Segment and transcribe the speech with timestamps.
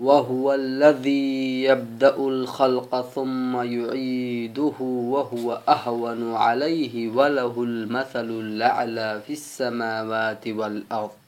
[0.00, 11.24] अल्लज़ी यब्दउल ख़ल्क़ थुम्म युईदुहु वहुव अहवनु अलैहि वलहुल मसलुल अअला फ़िस समावाति वल अर्द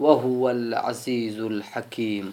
[0.00, 2.32] वहुवल अज़ीज़ुल हकीम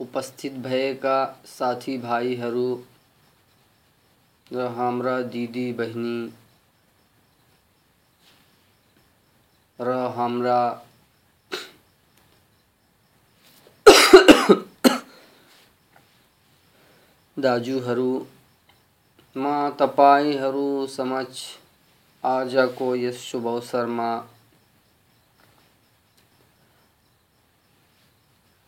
[0.00, 2.68] उपस्थित भएका साथी भाइहरू
[4.50, 6.32] र हाम्रा दिदी बहिनी
[9.78, 10.58] र हाम्रा
[17.37, 18.29] दाजुहरूमा
[19.79, 21.41] तपाईँहरू समक्ष
[22.23, 24.09] आजको यस शुभ अवसरमा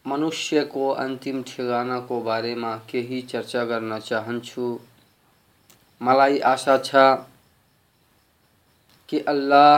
[0.06, 4.68] मनुष्यको अन्तिम ठेगानाको बारेमा केही चर्चा गर्न चाहन्छु।
[6.02, 6.92] मलाई आशा छ
[9.10, 9.74] कि अल्लाह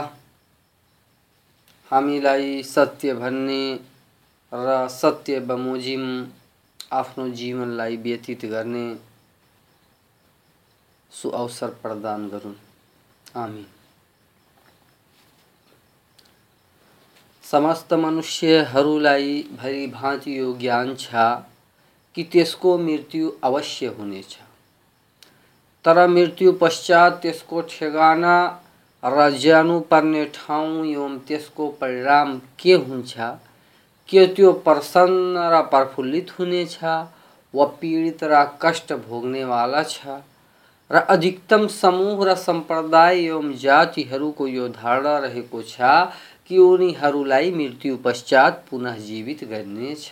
[1.92, 3.64] हामीलाई सत्य भन्ने
[4.52, 6.06] र सत्य बमोजिम
[6.92, 8.98] आफ्नो जीवनलाई व्यतीत गर्ने
[11.12, 12.56] सुअवसर प्रदान गरून्।
[13.36, 13.66] आमिन।
[17.44, 21.10] समस्त मनुष्यहरूलाई भरिभाँति यो ज्ञान छ
[22.16, 24.38] कि त्यसको मृत्यु अवश्य हुनेछ।
[25.86, 28.36] तर मृत्यु पश्चात त्यसको ठेगाना
[29.04, 33.20] र जानुपर्ने ठाउँ एवं त्यसको परिणाम के हुन्छ?
[34.12, 36.78] के प्रसन्न र प्रफुल्लित हुनेछ
[37.54, 40.20] वा पीडित र कष्ट भोग्नेवाला छ।
[40.92, 45.92] र अधिकतम समूह र सम्प्रदाय एवं जातिहरूको यो धारणा रहेको छ
[46.50, 50.10] कि उनीहरूलाई मृत्यु पश्चात पुनः जीवित गर्नेछ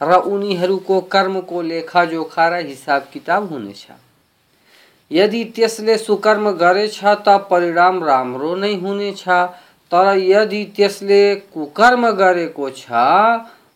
[0.00, 3.86] र उनीहरूको कर्मको लेखाजोखा र हिसाब किताब हुनेछ
[5.10, 9.24] यदि त्यसले सुकर्म गरेछ, त परिणाम राम्रो नै हुनेछ
[9.92, 11.22] तर यदि त्यसले
[11.54, 12.90] कुकर्म गरेको छ,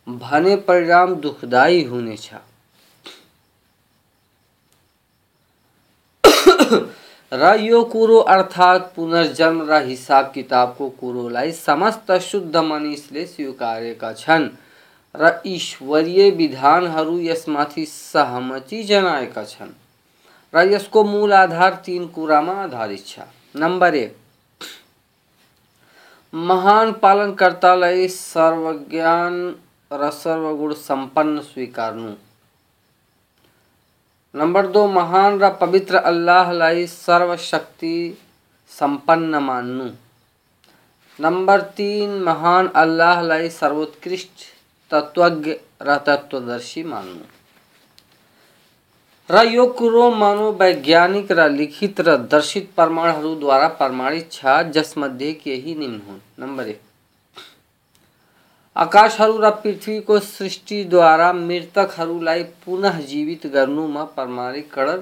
[0.07, 2.31] भने परिणाम दुःखदायी हुनेछ
[7.33, 14.49] र यो कुरो अर्थात् पुनर्जन्म र हिसाब किताबको कुरोलाई समस्त शुद्ध मानिसले स्वीकारेका छन्
[15.15, 19.73] र ईश्वरीय विधानहरू यसमाथि सहमति जनाएका छन्।
[20.55, 23.19] र यसको मूल आधार तीन कुरामा आधारित छ।
[23.57, 24.17] नम्बर एक
[26.35, 29.57] महान पालनकर्तालाई सर्वज्ञान
[29.93, 32.15] र सर्वगुण सम्पन्न स्वीकार्नु।
[34.35, 38.19] नम्बर दो, महान र पवित्र अल्लाहलाई सर्वशक्ति
[38.69, 39.91] सम्पन्न मान्नु।
[41.21, 44.31] नम्बर तिन, महान अल्लाहलाई सर्वोत्कृष्ट
[44.91, 45.53] तत्त्वज्ञ
[45.83, 47.34] र तत्त्वदर्शी मान्नु।
[49.30, 56.20] र यो कुरो मनोवैज्ञानिक र लिखित र दर्शित प्रमाणहरूद्वारा प्रमाणित छ जसमध्ये केही निम्न हुन्
[56.40, 56.82] नम्बर एक
[58.76, 65.02] आकाशहरू र पृथ्वीको सृष्टिद्वारा मृतकहरूलाई पुनः जीवित गर्नुमा प्रमाणीकरण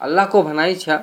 [0.00, 1.02] अल्लाहको भनाइ छ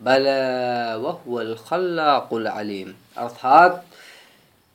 [0.00, 3.84] बला वहुवल खल्लाकुल अलिम। अर्थात्,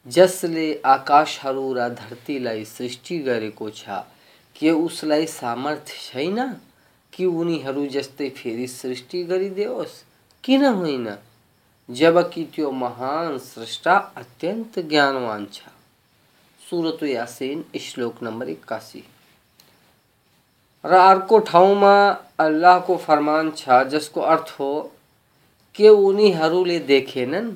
[0.08, 3.90] जसले आकाशहरू र धरतीलाई सृष्टि गरेको छ,
[4.56, 6.60] के उसलाई सामर्थ्य छैन
[7.14, 10.04] कि उनीहरू जस्तै फेरि सृष्टि गरिदियोस्
[10.44, 11.18] किन होइन
[11.90, 15.62] जबकि त्यो महान स्रष्टा अत्यन्त ज्ञानवान छ।
[16.62, 19.04] सुरत यासिन, श्लोक नम्बर एक्कासी
[20.86, 21.96] र अर्को ठाउँमा
[22.40, 24.92] अल्लाहको फरमान छ, जसको अर्थ हो
[25.76, 27.52] के उनीहरूले देखेनन्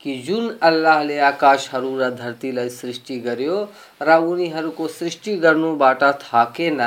[0.00, 3.56] कि जुन अल्लाहले आकाशहरू र धरतीलाई सृष्टि गर्यो
[4.02, 6.80] र उनीहरूको सृष्टि गर्नुबाट थाकेन,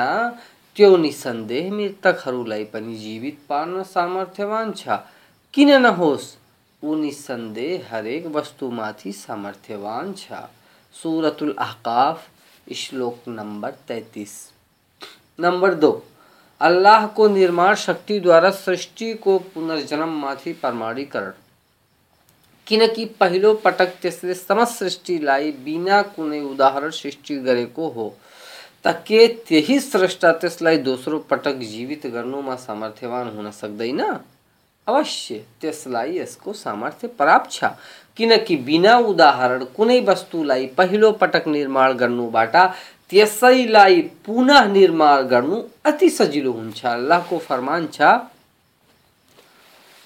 [0.75, 4.99] त्यो निसन्देह मृतकहरूलाई पनि जीवित पार्न सामर्थ्यवान छ।
[5.53, 6.25] किन नहोस्,
[6.83, 10.43] ऊ निसन्देह हरेक वस्तुमाथि सामर्थ्यवान छ।
[10.95, 12.27] सुरतुल अहकाफ,
[12.75, 14.33] श्लोक नम्बर तैतिस।
[15.39, 15.91] नम्बर दो
[16.61, 21.31] अल्लाहको निर्माण शक्तिद्वारा सृष्टिको पुनर्जन्ममाथि प्रमाणीकरण
[22.67, 28.07] किनकि पहिलो पटक त्यसले समस्त सृष्टिलाई बिना कुनै उदाहरण सृष्टि गरेको हो
[28.85, 34.01] त के त्यही स्रष्टा त्यसलाई दोस्रो पटक जीवित गर्नुमा सामर्थ्यवान हुन सक्दैन
[34.87, 37.71] अवश्य त्यसलाई यसको सामर्थ्य प्राप्त छ।
[38.17, 42.55] किनकि बिना उदाहरण कुनै वस्तुलाई पहिलो पटक निर्माण गर्नुबाट
[43.10, 48.12] त्यसैलाई पुनः निर्माण गर्नु अति सजिलो हुन्छ अल्लाहको फरमान छ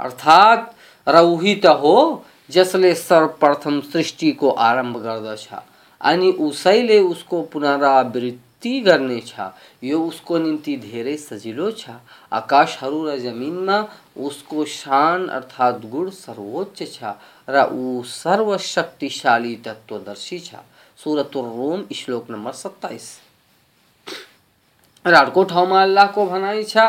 [0.00, 0.74] अर्थात
[1.06, 5.48] रौहित हो जसले सर्वप्रथम सृष्टिको आरम्भ गर्दछ
[6.00, 8.46] अनि उसैले उसको पुनरावृत्ति
[8.86, 9.32] गर्नेछ
[9.84, 11.96] यो उसको निम्ति धेरै सजिलो छ
[12.32, 13.76] आकाशहरू र जमिनमा
[14.28, 17.12] उसको शान अर्थात् गुण सर्वोच्च छ
[17.48, 20.62] र ऊ सर्वशक्तिशाली तत्वदर्शी छ
[20.98, 23.08] सुरत रोम श्लोक नम्बर सत्ताइस
[25.04, 26.88] र अर्को ठाउँमा अल्लाहको भनाइ छ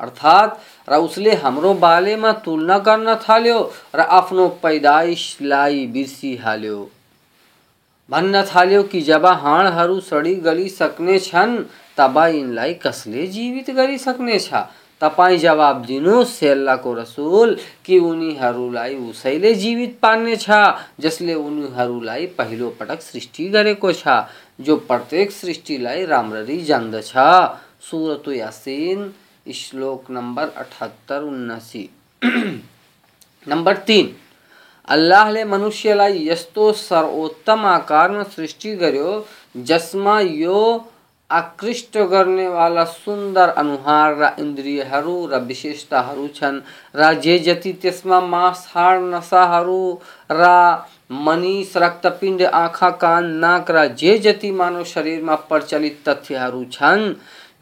[0.00, 0.58] अर्थात्
[0.88, 3.58] र उसले हाम्रो बारेमा तुलना गर्न थाल्यो
[3.96, 6.78] र आफ्नो पैदाइसलाई बिर्सिहाल्यो
[8.08, 11.56] भन्न थाल्यो कि जब हाडहरू सडी गलिसक्ने छन्
[11.98, 14.48] तब यिनलाई कसले जीवित गरिसक्नेछ
[15.01, 20.45] तपाईँ जवाब दिनुहोस् सेल्लाको रसुल, कि उनीहरूलाई उसैले जीवित पार्नेछ
[20.99, 24.07] जसले उनीहरूलाई पहिलो पटक सृष्टि गरेको छ,
[24.61, 27.13] जो प्रत्येक सृष्टिलाई राम्ररी जान्दछ।
[27.81, 29.13] सुरत यासिन,
[29.53, 31.89] श्लोक नम्बर अठहत्तर, उन्नासी।
[33.47, 34.15] नम्बर तिन।
[34.87, 39.25] अल्लाहले मनुष्यलाई यस्तो सर्वोत्तम आकारमा सृष्टि गर्यो,
[39.57, 40.90] जसमा यो
[41.31, 46.59] आकृष्ट गर्नेवाला सुन्दर अनुहार र इन्द्रियहरू र विशेषताहरू छन्।
[46.95, 49.83] र जे जति त्यसमा मांस हाड नसाहरू
[50.31, 50.49] र
[51.11, 57.13] मनिस रक्तपिण्ड, आँखा, कान, नाक। र जे जति मानव शरीरमा प्रचलित तथ्यहरू छन्।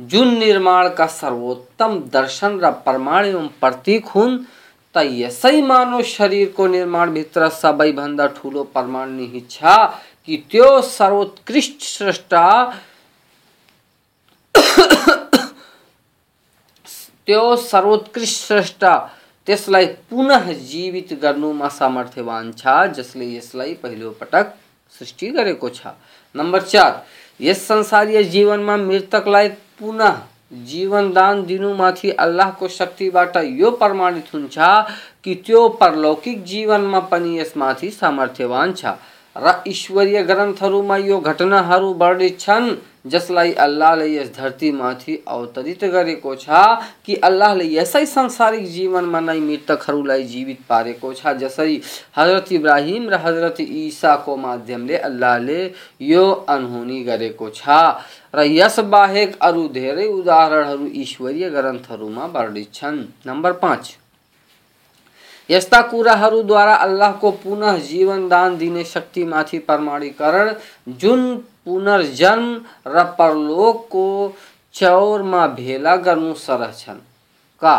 [0.01, 4.38] जुन निर्माणका सर्वोत्तम दर्शन र प्रमाण एवं प्रतीक हुन्,
[4.95, 9.57] त यसै मानव शरीरको निर्माणभित्र सबैभन्दा ठुलो प्रमाण निहित
[10.27, 12.45] कि त्यो सर्वोत्कृष्ट स्रष्टा
[17.28, 18.86] त्यो सर्वोत्कृष्ट श्रेष्ठ
[19.48, 24.54] त्यसलाई पुनः जीवित गर्नुमा सामर्थ्यवान छ, जसले यसलाई पहिलो पटक
[24.94, 25.88] सृष्टि गरेको छ।
[26.36, 27.06] नम्बर चार,
[27.42, 29.48] यस संसारीय जीवनमा मृतकलाई
[29.80, 30.18] पुनः
[30.66, 34.57] जीवन दान दिनुमाथि अल्लाहको शक्तिबाट यो प्रमाणित हुन्छ
[35.24, 38.86] कि त्यो परलौकिक जीवनमा पनि यसमाथि सामर्थ्यवान छ।
[39.38, 42.75] र ईश्वरीय ग्रन्थहरूमा यो घटनाहरू वर्णित छन्।
[43.06, 46.63] जसलाई अल्लाहले यस धरतीमाथि अवतरित गरेको छ
[47.06, 51.81] कि अल्लाहले यसै सांसारिक जीवनमा नै मृतकहरूलाई जीवित पारेको छ जसरी
[52.18, 55.62] हज़रत इब्राहिम र हज़रत ईसाको माध्यमले अल्लाहले
[56.01, 57.80] यो अनहोनी गरेको छ
[58.36, 58.46] र
[59.42, 62.98] अरू धेरै उदाहरणहरू ईश्वरीय ग्रन्थहरूमा वर्णित छन्।
[63.28, 63.95] नम्बर पाँच।
[65.50, 70.54] यस्ता कुराहरूद्वारा अल्लाहको पुनः जीवन दान दिने शक्तिमाथि प्रमाणीकरण,
[70.90, 71.22] जुन
[71.69, 72.50] पुनर्जन्म
[72.88, 74.10] र परलोकको
[74.75, 77.00] चौरमा भेला गर्नु सरह छन्।
[77.62, 77.77] का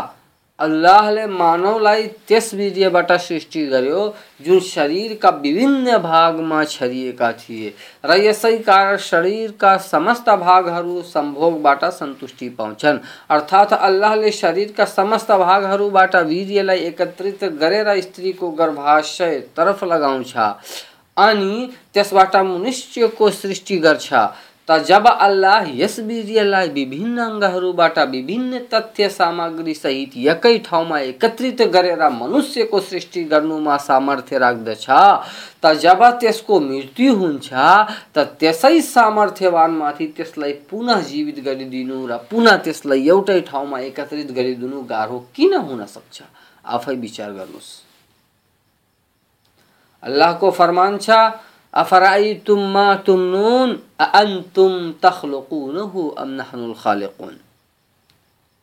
[0.58, 4.02] अल्लाहले मानवलाई त्यस वीर्यबाट सृष्टि गर्यो
[4.46, 7.72] जुन शरीरका विभिन्न भागमा छरिएका थिए
[8.04, 12.98] र यसै कारण शरीरका समस्त भागहरू सम्भोगबाट सन्तुष्टि पाउँछन्।
[13.30, 20.36] अर्थात् अल्लाहले शरीरका समस्त भागहरूबाट वीर्यलाई एकत्रित गरेर स्त्रीको गर्भाशय तर्फ लगाउँछ।
[21.20, 24.12] अनि त्यसबाट मनुष्यको सृष्टि गर्छ।
[24.68, 32.02] त जब अल्लाह यस वीर्यलाई विभिन्न अङ्गहरूबाट विभिन्न तथ्य सामग्री सहित एकै ठाउँमा एकत्रित गरेर
[32.18, 34.86] मनुष्यको सृष्टि गर्नुमा सामर्थ्य राख्दछ
[35.64, 37.48] त जब त्यसको मृत्यु हुन्छ
[38.14, 45.18] त त्यसै सामर्थ्यवानमाथि त्यसलाई पुनः जीवित गरिदिनु र पुनः त्यसलाई एउटै ठाउँमा एकत्रित गरिदिनु गाह्रो
[45.34, 46.22] किन हुन सक्छ?
[46.64, 47.89] आफै विचार गर्नुहोस्।
[50.02, 51.10] अल्लाहको फरमान छ,
[51.74, 57.40] अफराइतुम मा तुमनून, अअंतुम तख्लुकूनहु अम नहनुल खालिकून?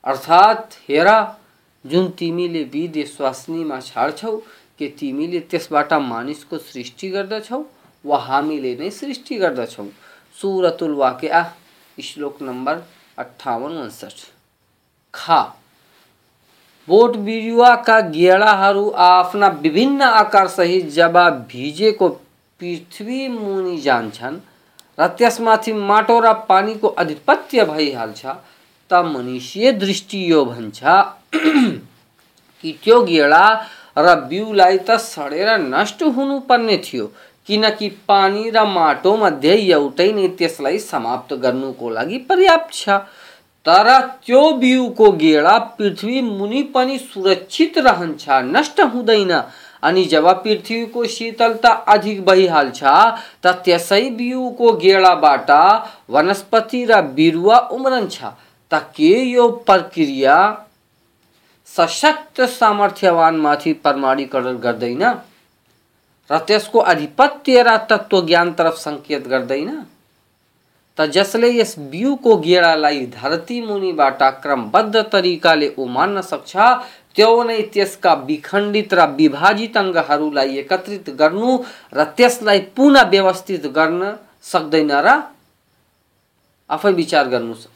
[0.03, 1.37] अर्थात्, हेर,
[1.85, 4.37] जुन तिमीले विधे स्वास्नीमा छाड्छौ
[4.79, 7.63] के तिमीले त्यसबाट मानिसको सृष्टि गर्दछौ
[8.05, 9.85] वा हामीले नै सृष्टि गर्दछौ
[10.41, 11.55] सुरतुल वाकिया
[12.03, 12.81] श्लोक नम्बर
[13.17, 14.13] अठावन उन्सठ।
[15.13, 15.57] खा।
[16.87, 21.17] बोट बिरुवाका गेडाहरू आफ्ना विभिन्न आकारसहित जब
[21.51, 22.09] भिजेको
[22.59, 24.37] पृथ्वी मुनि जान्छन्।
[24.97, 30.79] र त्यसमाथि माटो र पानीको आधिपत्य भइहाल्छ त मनुष्य दृष्टि यो भन्छ
[32.63, 33.43] कि त्यो गेडा
[33.97, 37.05] र बिउलाई त सडेर नष्ट हुनुपर्ने थियो,
[37.47, 42.89] किनकि पानी र माटो मध्ये एउटै नै त्यसलाई समाप्त गर्नुको लागि पर्याप्त छ।
[43.67, 43.87] तर
[44.25, 49.31] त्यो बिउको गेडा, पृथ्वी मुनि पनि सुरक्षित रहन्छ नष्ट हुँदैन
[49.83, 52.83] अनि जब पृथ्वीको शीतलता अधिक भइहाल्छ
[53.43, 55.51] त त्यसै बिउको गेडाबाट
[56.09, 58.31] वनस्पति र बिरुवा उम्रन्छ
[58.71, 60.37] त के यो प्रक्रिया
[61.69, 65.03] सशक्त सामर्थ्यवानमाथि प्रमाणीकरण गर्दैन
[66.29, 69.69] र त्यसको आधिपत्य र तत्त्वज्ञानतर्फ सङ्केत गर्दैन
[70.97, 76.55] त जसले यस बिउको गेडालाई धरती मुनिबाट क्रमबद्ध तरिकाले उमार्न सक्छ
[77.15, 81.57] त्यो नै त्यसका विखण्डित र विभाजित अङ्गहरूलाई एकत्रित गर्नु
[81.93, 84.01] र त्यसलाई पुनः व्यवस्थित गर्न
[84.51, 85.15] सक्दैन र
[86.69, 87.67] आफै विचार गर्नुहोस्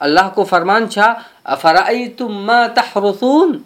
[0.00, 1.14] अल्लाहको फरमान छ
[1.52, 3.58] अफराइतुम मा तहरुसून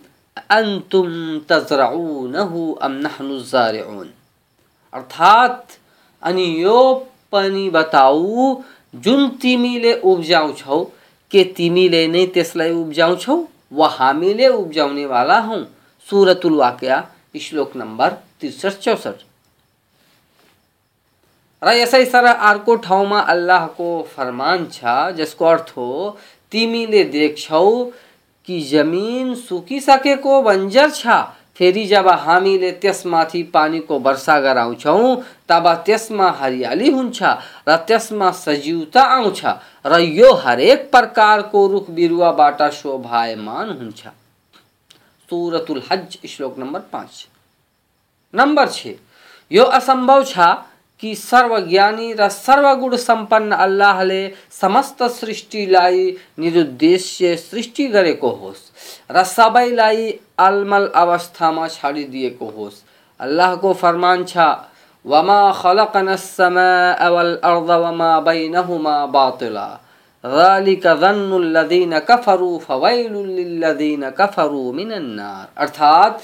[0.50, 1.08] अंतुम
[1.48, 4.08] तजरऊनहु अम नहनु जारिऊन।
[4.92, 5.62] अर्थात,
[6.22, 6.78] अनि यो
[7.32, 8.62] पनि बताऊ,
[8.94, 10.84] जुन तिमीले उब्जाउँछौ,
[11.30, 13.44] के तिमीले नै त्यसलाई उब्जाउँछौ?
[13.72, 15.56] वा हामीले उब्जाउनेवाला हौ?
[16.10, 17.08] सुरतुल वाक्या,
[17.40, 19.14] श्लोक नम्बर त्रिसठ, चौसठ।
[21.62, 24.80] र यसै सरह अर्को ठाउँमा अल्लाहको फरमान छ,
[25.16, 26.18] जसको अर्थ हो,
[26.52, 27.84] तिमीले देख्छौ
[28.46, 31.06] कि जमिन सुकिसकेको बन्जर छ।
[31.60, 35.16] फेरि जब हामीले त्यसमाथि पानीको वर्षा गराउँछौँ,
[35.48, 37.22] तब त्यसमा हरियाली हुन्छ
[37.68, 39.44] र त्यसमा सजीवता आउँछ
[39.86, 44.06] र यो हरेक प्रकारको रुख बिरुवाबाट शोभायमान हुन्छ।
[45.28, 47.26] सुरतुल हज श्लोक नम्बर पाँच।
[48.34, 48.86] नम्बर छ,
[49.50, 50.38] यो असम्भव छ
[51.02, 54.20] कि सर्वज्ञानी र सर्वगुण संपन्न अल्लाह ने
[54.52, 56.04] समस्त सृष्टि लाई
[56.38, 58.70] निरुद्देश्य सृष्टि गरेको होस्
[59.10, 62.82] र सबैलाई अलमल अवस्थामा छाडिदिएको होस्।
[63.20, 64.36] अल्लाहको फरमान छ,
[65.04, 69.68] वमा खलकन समय अवल अर्द वमा बैनहुमा बातुला।
[75.56, 76.20] अर्थात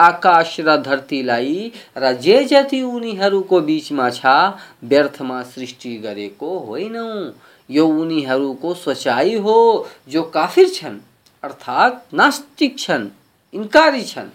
[0.00, 2.82] आकाश र धरतीलाई र जे जति
[4.12, 4.36] छ
[5.46, 7.08] सृष्टि गरेको होइनौ
[7.70, 9.58] यो उनीहरूको सोचाइ हो
[10.08, 10.98] जो काफिर छन्
[11.42, 13.08] अर्थात नास्तिक छन्
[13.54, 14.30] इन्कारी छन्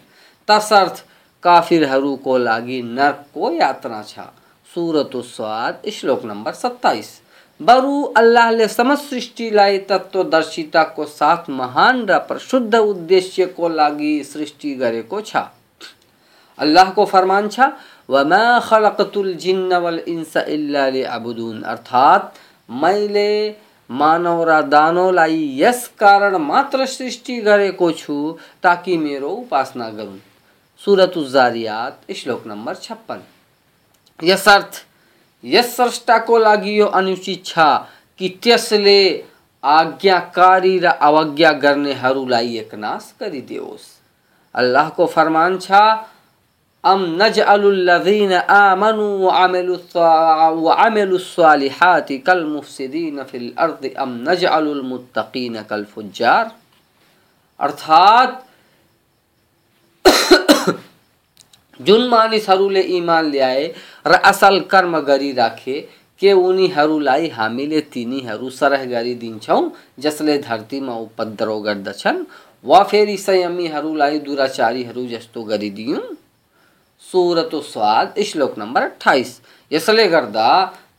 [0.48, 1.04] तसर्थ
[1.42, 4.30] काफिरहरूको लागि नर्कको यात्रा छ
[4.70, 7.21] सुरत स्वाद श्लोक नंबर सत्ताइस
[7.62, 15.36] बरु अल्लाहले समस्त सृष्टिलाई तत्त्वदर्शिताको साथ महान र प्रशुद्ध उद्देश्यको लागि सृष्टि गरेको छ।
[16.58, 17.60] अल्लाहको फरमान छ,
[18.10, 22.34] वमा खलकतुल जिन्न वल इन्स इल्ला लिअबुदुन अर्थात,
[22.70, 23.54] मैले
[23.90, 30.18] मानव र दानवलाई यस कारण मात्र सृष्टि गरेको छु ताकि मेरो उपासना गरून्।
[30.84, 33.22] सुरत जारियात, श्लोक नम्बर छप्पन।
[34.24, 34.86] यसर्थ
[35.44, 37.58] यस स्रष्टाको लागि यो अनुचित छ
[38.18, 39.00] कि त्यसले
[39.62, 43.86] आज्ञाकारी र अवज्ञा गर्नेहरूलाई एकनाश गरिदियोस्।
[44.54, 45.72] अल्लाहको फरमान छ,
[46.84, 49.06] अम नजअलुल्लज़ीन आमनु
[50.58, 56.50] वअमिलु स्वालिहाति कल मुफसिदीन फिल अर्द, अम नजअलुल मुत्तकीन कल फुज्जार।
[57.60, 58.30] अर्थात
[61.86, 63.66] जुन मानिसहरूले इमान ल्याए
[64.06, 65.80] र असल कर्म गरिराखे
[66.20, 69.62] के उनीहरूलाई हामीले तिनीहरू सरह गरिदिन्छौँ
[69.98, 72.24] जसले धरतीमा उपद्रव गर्दछन्?
[72.64, 76.02] वा फेरि संयमीहरूलाई दुराचारीहरू जस्तो गरिदियौँ
[77.02, 80.48] सुरत स्वाद श्लोक नम्बर अठाइस यसले गर्दा,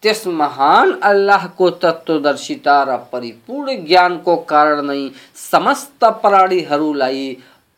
[0.04, 5.02] त्यस महान अल्लाहको तत्त्वदर्शिता र परिपूर्ण ज्ञानको कारण नै
[5.52, 7.26] समस्त प्राणीहरूलाई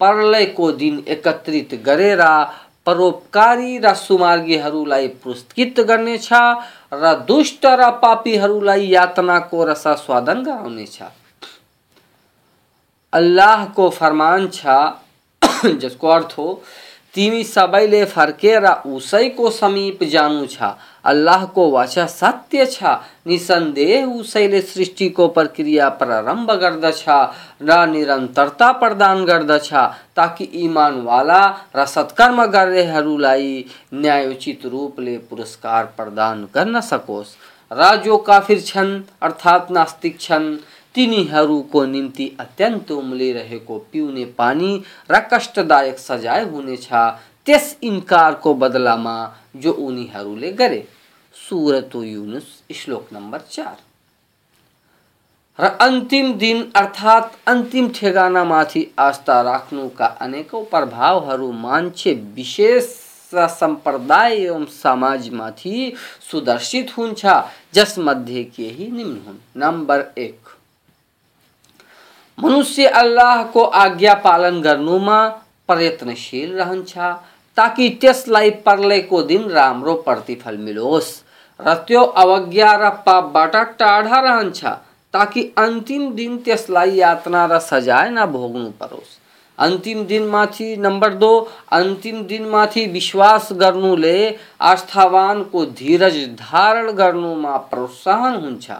[0.01, 2.21] प्रलयको दिन एकत्रित गरेर
[2.85, 6.29] परोपकारी र सुमार्गीहरूलाई पुरस्कृत गर्नेछ
[6.93, 11.01] र दुष्ट र पापीहरूलाई यातनाको रसा स्वादन गराउनेछ।
[13.13, 14.65] अल्लाहको फरमान छ,
[15.81, 16.63] जसको अर्थ हो
[17.15, 20.71] तिमी सबैले फर्केर उसैको समीप जानु छ।
[21.05, 22.83] अल्लाहको वाचा सत्य छ।
[23.27, 27.03] निसन्देह उसैले सृष्टिको प्रक्रिया प्रारम्भ गर्दछ
[27.61, 29.73] र निरन्तरता प्रदान गर्दछ
[30.15, 31.41] ताकि इमानवाला
[31.75, 37.35] र सत्कर्म गर्नेहरूलाई न्यायोचित रूपले पुरस्कार प्रदान गर्न सकोस्।
[37.71, 40.57] र जो काफिर छन् अर्थात् नास्तिक छन्।
[40.95, 46.87] तिनीहरूको निम्ति अत्यन्त उम्लिरहेको पिउने पानी र कष्टदायक सजाय हुनेछ।
[47.45, 49.17] त्यस इन्कारको बदलामा
[49.55, 50.87] जो उनीहरूले गरे।
[51.35, 53.77] सुरत युनुस, श्लोक नम्बर चार।
[55.59, 62.87] र अन्तिम दिन अर्थात् अन्तिम ठेगानामाथि आस्था राख्नुका अनेकौँ प्रभावहरू मान्छे विशेष
[63.33, 65.93] र सम्प्रदाय एवं समाजमाथि
[66.31, 67.25] सुदर्शित हुन्छ,
[67.73, 70.54] जसमध्ये केही निम्न हुन्। नम्बर एक।
[72.37, 75.19] मनुष्य अल्लाहको आज्ञा पालन गर्नुमा
[75.67, 76.97] प्रयत्नशील रहन्छ
[77.57, 81.11] ताकि त्यसलाई पर्लेको दिन राम्रो प्रतिफल मिलोस्।
[81.59, 84.65] र त्यो अवज्ञा र पापबाट टाढा रहन्छ
[85.13, 89.17] ताकि अन्तिम दिन त्यसलाई यातना र सजाय नभोग्नु परोस्।
[89.57, 91.33] अन्तिम दिनमाथि, नम्बर दो,
[91.71, 94.17] अन्तिम दिनमाथि विश्वास गर्नुले
[94.61, 98.71] आस्थावानको धीरज धारण गर्नुमा प्रोत्साहन हुन्छ।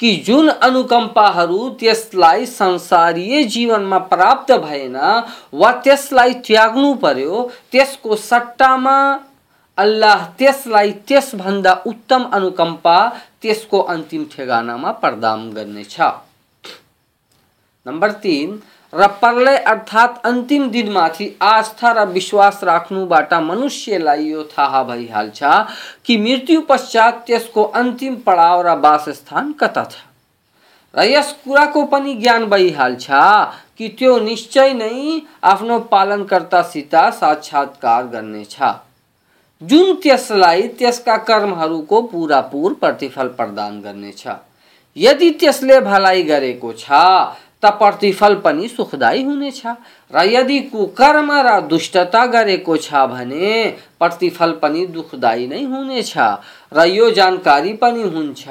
[0.00, 4.96] कि जुन अनुकम्पाहरू त्यसलाई संसारीय जीवनमा प्राप्त भएन
[5.52, 8.96] वा त्यसलाई त्याग्नु पर्यो, त्यसको सट्टामा
[9.78, 12.96] अल्लाह त्यसलाई त्यसभन्दा उत्तम अनुकम्पा,
[13.42, 15.96] त्यसको अन्तिम ठेगानामा प्रदान गर्नेछ।
[17.86, 18.60] नम्बर तिन
[18.92, 25.42] र प्रलय अर्थात् अन्तिम दिनमाथि आस्था र विश्वास राख्नुबाट मनुष्यलाई यो थाहा भइहाल्छ
[26.06, 29.94] कि मृत्यु पश्चात त्यसको अन्तिम पडाव र वासस्थान कता छ?
[30.94, 33.06] र यस कुराको पनि ज्ञान भइहाल्छ
[33.78, 38.56] कि त्यो निश्चय नै आफ्नो पालनकर्तासित साक्षात्कार गर्नेछ।
[39.62, 44.26] जुन त्यसलाई त्यसका कर्महरूको पुरापुर प्रतिफल प्रदान गर्नेछ।
[44.96, 46.90] यदि त्यसले भलाइ गरेको छ
[47.62, 49.62] त प्रतिफल पनि सुखदायी हुनेछ
[50.12, 53.50] र यदि कुकर्म र दुष्टता गरेको छ भने
[53.98, 56.12] प्रतिफल पनि दुखदायी नै हुनेछ
[56.72, 58.44] र यो जानकारी पनि हुन्छ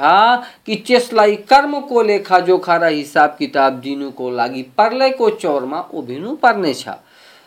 [0.66, 6.84] कि त्यसलाई कर्मको लेखाजोखा र हिसाब किताब दिनुको लागि पर्लेको चौरमा उभिनु पर्नेछ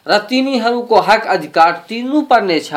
[0.06, 1.72] र तिनीहरूको हक अधिकार
[2.30, 2.70] पर्नेछ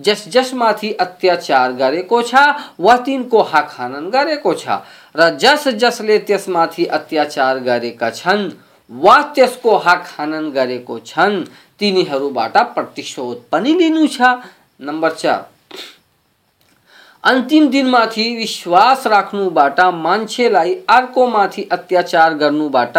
[0.00, 2.34] जस जसमाथि अत्याचार गरेको छ,
[2.80, 4.78] वा तिनको हक हनन गरेको छ।
[5.14, 8.50] र जस जसले त्यसमाथि अत्याचार गरेका छन्,
[8.90, 11.44] वा त्यसको हक हनन गरेको छन्,
[11.78, 14.20] तिनीहरूबाट प्रतिशोध पनि लिनु छ।
[14.80, 15.46] नम्बर चार
[17.24, 22.96] अन्तिम दिनमाथि विश्वास राख्नुबाट मान्छेलाई अर्कोमाथि अत्याचार गर्नुबाट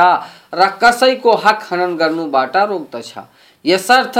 [0.53, 3.13] र कसैको हक हनन गर्नुबाट रोक्दछ।
[3.65, 4.17] यसर्थ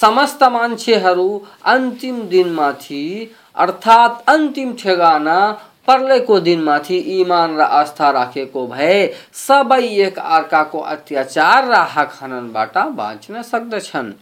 [0.00, 5.38] समस्त मान्छेहरू अन्तिम दिनमाथि, अर्थात् अन्तिम ठेगाना
[5.86, 13.42] पर्लेको दिनमाथि इमान र आस्था राखेको भए, सबै एक अर्काको अत्याचार र हक हननबाट बाँच्न
[13.42, 14.12] सक्दछन्।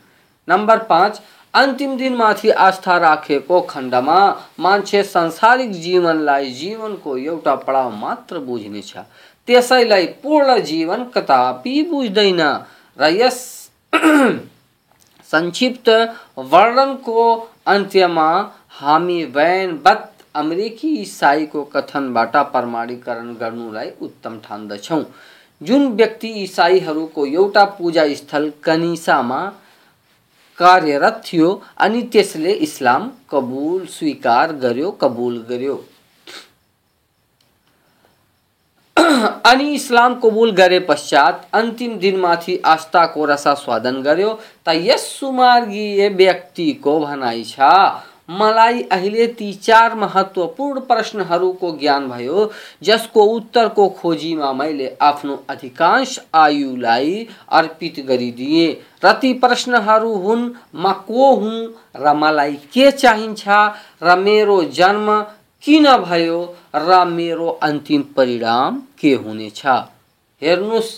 [0.48, 1.20] नम्बर पाँच,
[1.54, 4.18] अन्तिम दिनमाथि आस्था राखेको खण्डमा
[4.60, 8.92] मान्छे सांसारिक जीवनलाई जीवनको एउटा पडाव मात्र बुझ्नेछ।
[9.48, 12.40] त्यसैलाई पूर्ण जीवन कदापि बुझ्दैन
[12.98, 13.59] र यस
[15.30, 15.88] संक्षिप्त
[16.52, 17.24] वर्णनको
[17.66, 18.30] अन्त्यमा
[18.80, 25.02] हामी वैनवत अमेरिकी इसाईको कथनबाट प्रमाणीकरण गर्नुलाई उत्तम ठान्दछौँ।
[25.60, 29.40] जुन व्यक्ति इसाईहरूको एउटा पूजा स्थल कनिसामा
[30.58, 31.48] कार्यरत थियो
[31.78, 35.84] अनि त्यसले इस्लाम कबुल स्वीकार गर्यो, कबुल गर्यो।
[39.00, 46.98] अनि इस्लाम कबुल गरे पश्चात अन्तिम दिनमाथि आस्थाको रसा स्वादन गर्यो। त यस सुमार्गीय व्यक्तिको
[47.00, 47.60] भनाइ छ,
[48.30, 52.50] मलाई अहिले ती चार महत्त्वपूर्ण प्रश्नहरूको ज्ञान भयो,
[52.82, 61.34] जसको उत्तरको खोजीमा मैले आफ्नो अधिकांश आयुलाई अर्पित गरिदिएँ र ती प्रश्नहरू हुन्, म को
[61.34, 61.58] हुँ
[61.96, 63.48] र मलाई के चाहिन्छ
[64.02, 65.08] र मेरो जन्म
[65.64, 66.38] किन भयो,
[66.76, 69.60] र मेरो अन्तिम परिणाम के हुनेछ
[70.42, 70.92] हेर्नुहोस्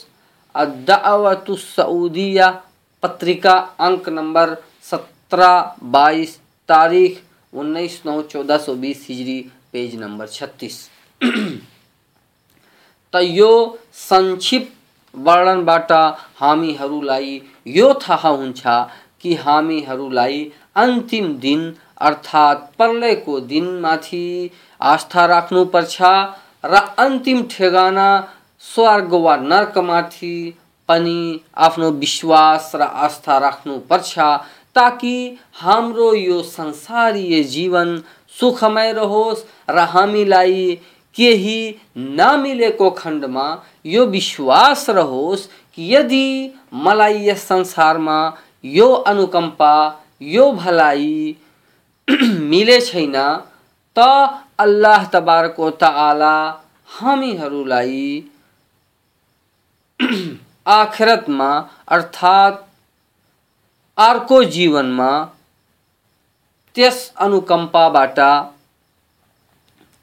[0.87, 2.48] दावतु सउदिया
[3.03, 4.55] पत्रिका अङ्क नम्बर
[4.90, 5.48] सत्र
[5.92, 6.37] बाइस
[6.68, 7.22] तारिख
[7.53, 9.40] उन्नाइस नौ चौध सौ बिस, हिजरी,
[9.72, 10.77] पेज नम्बर छत्तिस।
[13.14, 13.51] त यो
[14.01, 14.72] संक्षिप्त
[15.14, 15.92] वर्णनबाट
[16.40, 18.62] हामीहरूलाई यो थाहा हुन्छ
[19.20, 20.38] कि हामीहरूलाई
[20.77, 21.61] अन्तिम दिन
[22.03, 24.29] अर्थात् प्रलयको दिनमाथि
[24.81, 26.03] आस्था राख्नुपर्छ
[26.65, 28.09] र अन्तिम ठेगाना
[28.65, 30.35] स्वर्ग वा नर्कमाथि
[30.88, 31.21] पनि
[31.67, 34.19] आफ्नो विश्वास र आस्था राख्नुपर्छ
[34.77, 35.17] ताकि
[35.55, 37.97] हाम्रो यो संसारीय जीवन
[38.41, 40.65] सुखमय रहोस् र हामीलाई
[41.17, 41.59] केही
[41.97, 43.47] नमिलेको खण्डमा
[43.87, 46.27] यो विश्वास रहोस् कि यदि
[46.75, 48.19] मलाई यस संसारमा
[48.65, 49.75] यो अनुकम्पा,
[50.23, 51.35] यो भलाइ
[52.53, 53.17] मिले छैन
[53.97, 54.07] त
[54.65, 56.35] अल्लाह तबारको तआला
[56.99, 58.03] हामीहरूलाई
[60.79, 61.51] आखिरतमा
[61.97, 62.59] अर्थात्
[63.99, 65.12] अर्को जीवनमा
[66.77, 68.19] त्यस अनुकम्पाबाट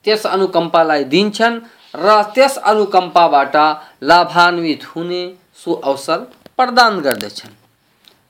[0.06, 1.62] त्यस अनुकम्पालाई दिन्छन्
[2.08, 3.56] र त्यस अनुकम्पाबाट
[4.12, 5.24] लाभान्वित हुने
[5.64, 6.20] सु अवसर
[6.58, 7.59] प्रदान गर्दछन्।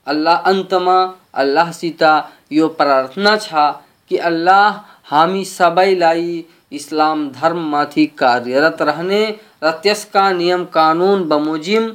[0.06, 0.98] अल्लाह अंतमा,
[1.34, 2.12] अल्लाह सीता,
[2.52, 3.66] यो प्रार्थना छा
[4.08, 9.22] कि अल्लाह हामी सबैलाई इस्लाम धर्ममाथि कार्यरत रहने
[9.64, 11.88] र त्यसका नियम कानुन बमोजिम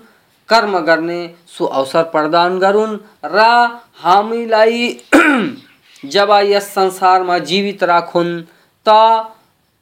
[0.49, 1.19] कर्म गर्ने
[1.57, 3.45] सु अवसर प्रदान गरून् र
[4.01, 4.89] हामीलाई
[6.15, 8.41] जब यस संसारमा जीवित राखुन्,
[8.85, 9.33] त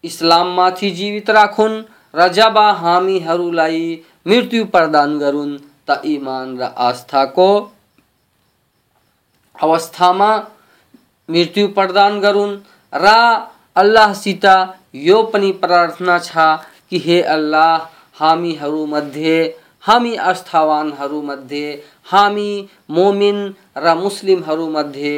[0.04, 1.84] इस्लाममाथि जीवित राखुन्।
[2.16, 5.58] र जब हामीहरूलाई मृत्यु प्रदान गरून्
[5.90, 7.48] त इमान र आस्थाको
[9.56, 10.30] अवस्थामा
[11.30, 12.58] मृत्यु प्रदान गरून्।
[12.94, 13.08] र
[13.76, 14.46] अल्लाहसित
[14.96, 16.48] यो पनि प्रार्थना छ
[16.90, 17.78] कि हे अल्लाह
[18.20, 19.38] हामीहरूमध्ये
[19.84, 21.72] हामी आस्थावानहरूमध्ये
[22.12, 22.52] हामी
[22.90, 23.40] मोमिन
[23.78, 25.14] र मुस्लिमहरूमध्ये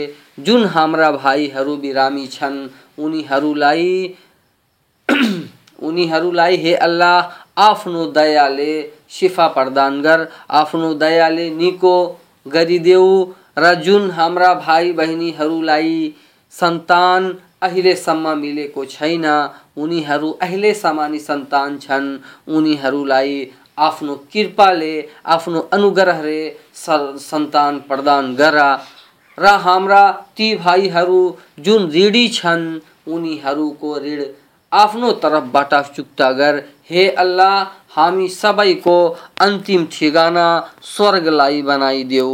[0.45, 2.57] जुन हाम्रा भाइहरू बिरामी छन्,
[2.99, 3.91] उनीहरूलाई
[5.87, 7.19] उनीहरूलाई हे अल्लाह,
[7.61, 8.73] आफ्नो दयाले
[9.09, 11.95] शिफा प्रदान गर, आफ्नो दयाले निको
[12.45, 13.09] गरिदेऊ।
[13.57, 16.13] र जुन हाम्रा भाइ बहिनीहरूलाई
[16.53, 19.25] सन्तान अहिलेसम्म मिलेको छैन।
[19.77, 22.07] उनीहरू अहिलेसम्म नि सन्तान छन्।
[22.55, 23.33] उनीहरूलाई
[23.77, 24.93] आफ्नो कृपाले
[25.27, 26.41] आफ्नो अनुग्रहले
[26.75, 28.57] सन्तान प्रदान गर।
[29.37, 30.03] र हाम्रा
[30.37, 31.21] ती भाइहरू
[31.59, 32.65] जुन ऋणी छन्
[33.13, 34.23] उनीहरूको ऋण
[34.71, 37.55] आफ्नो तर्फबाट चुक्ता गर। हे अल्लाह,
[37.89, 38.97] हामी सबैको
[39.39, 40.47] अन्तिम ठेगाना
[40.85, 42.33] स्वर्गलाई बनाइदेऊ